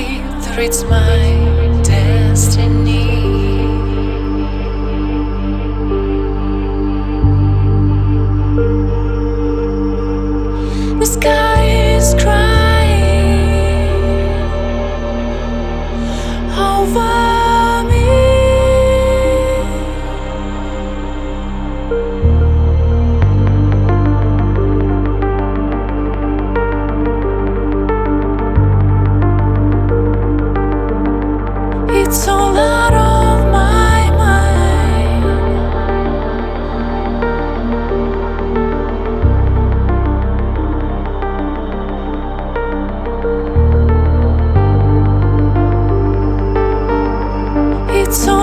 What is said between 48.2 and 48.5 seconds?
so